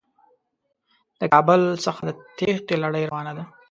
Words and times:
د 1.19 1.21
کابل 1.33 1.61
څخه 1.85 2.01
د 2.07 2.09
تېښتې 2.37 2.75
لړۍ 2.83 3.03
روانه 3.09 3.31
ده. 3.37 3.43